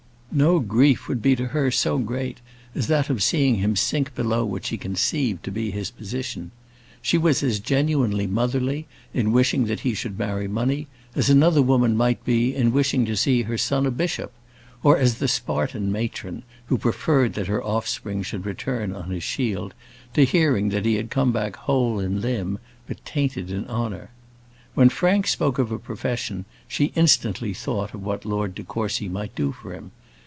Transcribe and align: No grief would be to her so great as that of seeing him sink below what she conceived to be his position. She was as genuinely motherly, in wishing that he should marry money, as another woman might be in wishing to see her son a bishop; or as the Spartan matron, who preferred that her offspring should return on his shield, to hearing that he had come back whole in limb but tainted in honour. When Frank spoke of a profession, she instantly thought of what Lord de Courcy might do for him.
No 0.33 0.59
grief 0.59 1.09
would 1.09 1.21
be 1.21 1.35
to 1.35 1.47
her 1.47 1.69
so 1.71 1.97
great 1.97 2.39
as 2.73 2.87
that 2.87 3.09
of 3.09 3.21
seeing 3.21 3.55
him 3.55 3.75
sink 3.75 4.15
below 4.15 4.45
what 4.45 4.63
she 4.63 4.77
conceived 4.77 5.43
to 5.43 5.51
be 5.51 5.71
his 5.71 5.91
position. 5.91 6.51
She 7.01 7.17
was 7.17 7.43
as 7.43 7.59
genuinely 7.59 8.27
motherly, 8.27 8.87
in 9.13 9.33
wishing 9.33 9.65
that 9.65 9.81
he 9.81 9.93
should 9.93 10.17
marry 10.17 10.47
money, 10.47 10.87
as 11.15 11.29
another 11.29 11.61
woman 11.61 11.97
might 11.97 12.23
be 12.23 12.55
in 12.55 12.71
wishing 12.71 13.03
to 13.07 13.17
see 13.17 13.41
her 13.41 13.57
son 13.57 13.85
a 13.85 13.91
bishop; 13.91 14.31
or 14.83 14.97
as 14.97 15.15
the 15.15 15.27
Spartan 15.27 15.91
matron, 15.91 16.43
who 16.67 16.77
preferred 16.77 17.33
that 17.33 17.47
her 17.47 17.61
offspring 17.61 18.23
should 18.23 18.45
return 18.45 18.93
on 18.93 19.09
his 19.09 19.23
shield, 19.23 19.73
to 20.13 20.23
hearing 20.23 20.69
that 20.69 20.85
he 20.85 20.95
had 20.95 21.09
come 21.09 21.33
back 21.33 21.57
whole 21.57 21.99
in 21.99 22.21
limb 22.21 22.57
but 22.87 23.03
tainted 23.03 23.51
in 23.51 23.67
honour. 23.67 24.11
When 24.75 24.87
Frank 24.87 25.27
spoke 25.27 25.59
of 25.59 25.73
a 25.73 25.77
profession, 25.77 26.45
she 26.69 26.93
instantly 26.95 27.53
thought 27.53 27.93
of 27.93 28.01
what 28.01 28.23
Lord 28.23 28.55
de 28.55 28.63
Courcy 28.63 29.09
might 29.09 29.35
do 29.35 29.51
for 29.51 29.73
him. 29.73 29.91